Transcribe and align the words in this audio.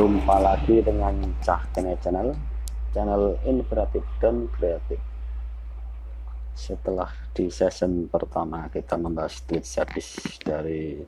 Jumpa 0.00 0.40
lagi 0.40 0.80
dengan 0.80 1.12
Cah 1.44 1.60
Kene 1.76 1.92
Channel 2.00 2.32
Channel 2.96 3.36
inspiratif 3.44 4.00
dan 4.16 4.48
kreatif. 4.48 4.96
Setelah 6.56 7.12
di 7.36 7.52
season 7.52 8.08
pertama 8.08 8.64
kita 8.72 8.96
membahas 8.96 9.44
tweet 9.44 9.60
service 9.60 10.40
dari 10.40 11.04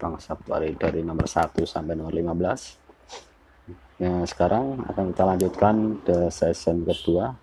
Bang 0.00 0.16
Sabtuari 0.16 0.72
dari 0.72 1.04
nomor 1.04 1.28
1 1.28 1.52
sampai 1.68 1.92
nomor 1.92 2.16
15 2.16 4.00
Ya 4.00 4.24
sekarang 4.24 4.88
akan 4.88 5.12
kita 5.12 5.24
lanjutkan 5.28 6.00
ke 6.00 6.32
season 6.32 6.88
kedua 6.88 7.36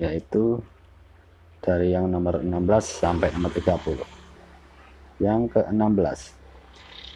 Yaitu 0.00 0.64
dari 1.60 1.92
yang 1.92 2.08
nomor 2.08 2.40
16 2.40 2.56
sampai 3.04 3.28
nomor 3.36 3.52
30 3.52 4.00
Yang 5.20 5.60
ke-16 5.60 6.45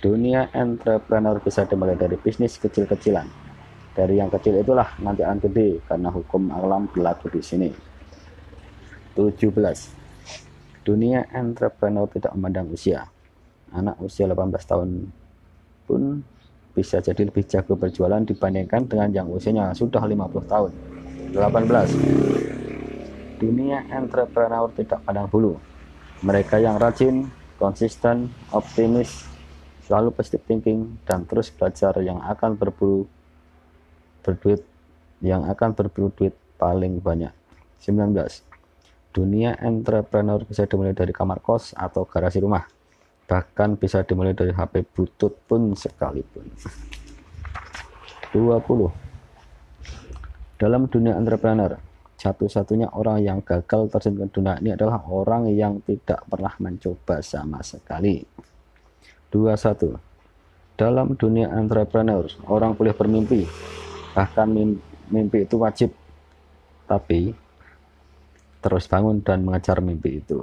dunia 0.01 0.49
entrepreneur 0.57 1.37
bisa 1.45 1.69
dimulai 1.69 1.93
dari 1.93 2.17
bisnis 2.17 2.57
kecil-kecilan. 2.57 3.29
Dari 3.93 4.17
yang 4.17 4.33
kecil 4.33 4.57
itulah 4.57 4.97
nanti 5.05 5.21
akan 5.21 5.45
gede 5.45 5.85
karena 5.85 6.09
hukum 6.09 6.49
alam 6.49 6.89
berlaku 6.89 7.29
di 7.29 7.45
sini. 7.45 7.69
17 9.13 9.53
dunia 10.89 11.29
entrepreneur 11.37 12.09
tidak 12.09 12.33
memandang 12.33 12.73
usia. 12.73 13.13
Anak 13.77 14.01
usia 14.01 14.25
18 14.25 14.57
tahun 14.65 15.13
pun 15.85 16.25
bisa 16.73 17.05
jadi 17.05 17.29
lebih 17.29 17.45
jago 17.45 17.77
berjualan 17.77 18.25
dibandingkan 18.25 18.89
dengan 18.89 19.13
yang 19.13 19.29
usianya 19.29 19.77
sudah 19.77 20.01
50 20.01 20.17
tahun. 20.49 20.73
18 21.37 23.37
dunia 23.37 23.85
entrepreneur 23.93 24.65
tidak 24.73 25.05
pandang 25.05 25.29
bulu. 25.29 25.61
Mereka 26.25 26.57
yang 26.57 26.81
rajin 26.81 27.29
konsisten 27.61 28.33
optimis 28.49 29.30
selalu 29.91 30.15
positive 30.15 30.47
thinking 30.47 31.03
dan 31.03 31.27
terus 31.27 31.51
belajar 31.51 31.99
yang 31.99 32.23
akan 32.23 32.55
berburu 32.55 33.11
berduit 34.23 34.63
yang 35.19 35.43
akan 35.51 35.75
berburu 35.75 36.15
duit 36.15 36.31
paling 36.55 37.03
banyak. 37.03 37.35
19 37.83 38.15
dunia 39.11 39.59
entrepreneur 39.59 40.39
bisa 40.47 40.71
dimulai 40.71 40.95
dari 40.95 41.11
kamar 41.11 41.43
kos 41.43 41.75
atau 41.75 42.07
garasi 42.07 42.39
rumah. 42.39 42.71
Bahkan 43.27 43.83
bisa 43.83 44.07
dimulai 44.07 44.31
dari 44.31 44.55
HP 44.55 44.87
butut 44.95 45.35
pun 45.51 45.75
sekalipun. 45.75 46.47
20 48.31 49.11
dalam 50.55 50.87
dunia 50.87 51.19
entrepreneur 51.19 51.75
satu-satunya 52.15 52.95
orang 52.95 53.27
yang 53.27 53.39
gagal 53.43 53.91
terjun 53.91 54.23
ke 54.23 54.39
dunia 54.39 54.55
ini 54.63 54.77
adalah 54.77 55.03
orang 55.11 55.51
yang 55.51 55.83
tidak 55.83 56.23
pernah 56.31 56.55
mencoba 56.63 57.25
sama 57.25 57.59
sekali 57.65 58.23
21. 59.31 59.99
Dalam 60.75 61.15
dunia 61.15 61.51
entrepreneur, 61.55 62.27
orang 62.51 62.75
boleh 62.75 62.95
bermimpi, 62.97 63.47
bahkan 64.17 64.49
mimpi 65.11 65.45
itu 65.47 65.57
wajib, 65.61 65.91
tapi 66.91 67.35
terus 68.61 68.91
bangun 68.91 69.23
dan 69.23 69.47
mengejar 69.47 69.79
mimpi 69.81 70.21
itu. 70.21 70.43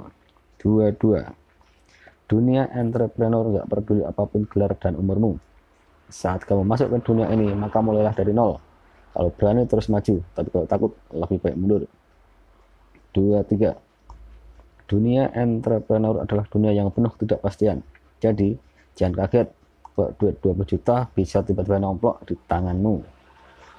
22. 0.62 1.26
Dunia 2.28 2.68
entrepreneur 2.72 3.44
nggak 3.44 3.68
peduli 3.72 4.02
apa 4.04 4.22
pun 4.28 4.44
gelar 4.44 4.76
dan 4.76 4.96
umurmu. 4.96 5.40
Saat 6.08 6.44
kamu 6.44 6.64
masuk 6.64 6.92
ke 6.92 6.98
dunia 7.04 7.28
ini, 7.32 7.52
maka 7.52 7.80
mulailah 7.80 8.12
dari 8.12 8.32
nol. 8.32 8.60
Kalau 9.12 9.30
berani 9.32 9.64
terus 9.64 9.88
maju, 9.88 10.20
tapi 10.36 10.48
kalau 10.52 10.66
takut 10.68 10.92
lebih 11.12 11.40
baik 11.40 11.56
mundur. 11.56 11.82
23. 13.16 13.74
Dunia 14.88 15.28
entrepreneur 15.36 16.24
adalah 16.24 16.44
dunia 16.48 16.72
yang 16.72 16.88
penuh 16.92 17.12
tidak 17.20 17.40
pastian. 17.44 17.84
Jadi, 18.20 18.56
Jangan 18.98 19.14
kaget, 19.14 19.46
kok 19.94 20.18
duit 20.18 20.42
20 20.42 20.66
juta 20.66 21.06
bisa 21.14 21.38
tiba-tiba 21.46 21.78
nomplok 21.78 22.26
di 22.26 22.34
tanganmu. 22.34 22.98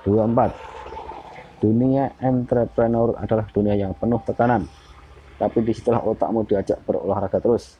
24. 0.07 1.59
Dunia 1.59 2.15
entrepreneur 2.23 3.19
adalah 3.19 3.43
dunia 3.51 3.75
yang 3.75 3.91
penuh 3.91 4.23
tekanan. 4.23 4.63
Tapi 5.35 5.59
di 5.59 5.75
situlah 5.75 5.99
otakmu 5.99 6.47
diajak 6.47 6.79
berolahraga 6.87 7.43
terus. 7.43 7.75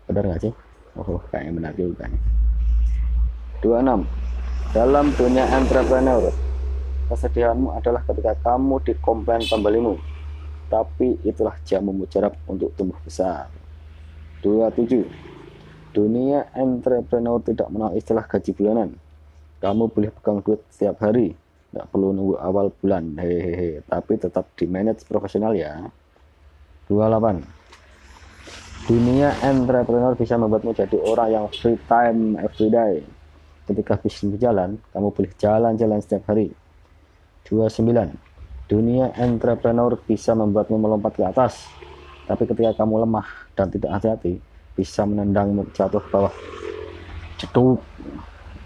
Benar 0.04 0.28
nggak 0.28 0.44
sih? 0.44 0.53
Oh 0.97 1.20
kayaknya 1.32 1.53
benar 1.56 1.72
juga 1.76 2.04
nih. 2.08 2.22
26 3.62 4.75
dalam 4.75 5.06
dunia 5.14 5.44
entrepreneur 5.53 6.32
kesedihanmu 7.12 7.76
adalah 7.76 8.03
ketika 8.08 8.32
kamu 8.41 8.80
dikomplain 8.82 9.44
pembelimu. 9.44 10.00
Tapi 10.72 11.20
itulah 11.22 11.53
jamu 11.69 11.92
mujarab 11.92 12.32
untuk 12.48 12.72
tumbuh 12.72 12.97
besar. 13.04 13.53
27 14.41 15.04
dunia 15.92 16.48
entrepreneur 16.56 17.36
tidak 17.44 17.69
mengenal 17.69 17.92
istilah 17.92 18.24
gaji 18.24 18.50
bulanan. 18.56 18.97
Kamu 19.60 19.92
boleh 19.92 20.10
pegang 20.10 20.41
duit 20.41 20.64
setiap 20.72 21.04
hari. 21.04 21.36
Nggak 21.76 21.86
perlu 21.92 22.16
nunggu 22.16 22.36
awal 22.41 22.72
bulan. 22.80 23.14
Hehehe. 23.20 23.84
Tapi 23.84 24.19
tetap 24.19 24.48
di 24.56 24.64
manage 24.66 25.04
profesional 25.04 25.53
ya. 25.53 25.92
28 26.88 27.62
dunia 28.82 29.31
entrepreneur 29.47 30.19
bisa 30.19 30.34
membuatmu 30.34 30.75
jadi 30.75 30.98
orang 31.06 31.28
yang 31.31 31.47
free 31.54 31.78
time 31.87 32.34
every 32.43 32.66
day. 32.66 33.06
Ketika 33.62 33.94
bisnis 33.94 34.34
berjalan 34.34 34.82
kamu 34.91 35.15
boleh 35.15 35.32
jalan-jalan 35.38 36.03
setiap 36.03 36.26
hari. 36.34 36.50
29 37.47 37.87
dunia 38.66 39.15
entrepreneur 39.19 39.94
bisa 40.03 40.34
membuatmu 40.34 40.82
melompat 40.82 41.15
ke 41.15 41.22
atas. 41.22 41.71
Tapi 42.26 42.42
ketika 42.42 42.82
kamu 42.82 43.06
lemah 43.06 43.26
dan 43.54 43.71
tidak 43.71 44.03
hati-hati 44.03 44.42
bisa 44.75 45.06
menendangmu 45.06 45.71
jatuh 45.71 46.03
ke 46.03 46.09
bawah. 46.10 46.34
Cetuk. 47.38 47.78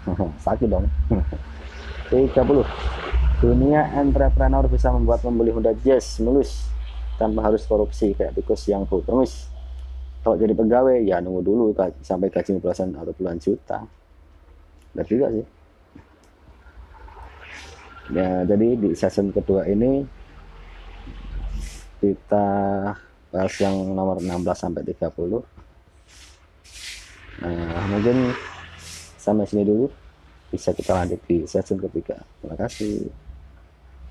Sakit 0.45 0.65
dong. 0.65 0.89
30 2.09 2.33
dunia 3.37 3.85
entrepreneur 3.93 4.65
bisa 4.65 4.89
membuat 4.89 5.21
membeli 5.21 5.53
Honda 5.53 5.77
Jazz 5.77 6.17
mulus 6.25 6.65
tanpa 7.21 7.45
harus 7.45 7.69
korupsi 7.69 8.17
kayak 8.17 8.33
tikus 8.33 8.65
yang 8.65 8.89
permis 8.89 9.56
kalau 10.27 10.35
jadi 10.35 10.51
pegawai 10.51 11.07
ya 11.07 11.23
nunggu 11.23 11.39
dulu 11.39 11.71
sampai 12.03 12.27
gaji 12.27 12.59
belasan 12.59 12.91
atau 12.91 13.15
puluhan 13.15 13.39
juta. 13.39 13.79
Dan 14.91 15.07
juga 15.07 15.31
sih. 15.31 15.47
Ya 18.11 18.43
jadi 18.43 18.75
di 18.75 18.91
season 18.91 19.31
kedua 19.31 19.63
ini 19.71 20.03
kita 22.03 22.47
bahas 23.31 23.55
yang 23.63 23.95
nomor 23.95 24.19
16 24.19 24.43
sampai 24.51 24.83
30 24.83 25.43
nah 27.37 27.87
mungkin 27.87 28.35
sampai 29.15 29.47
sini 29.47 29.63
dulu. 29.63 29.87
Bisa 30.51 30.75
kita 30.75 30.91
lanjut 30.91 31.23
di 31.23 31.47
season 31.47 31.79
ketiga. 31.79 32.19
Terima 32.43 32.59
kasih 32.59 33.26